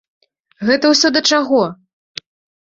[0.69, 1.61] Гэта ўсё да чаго?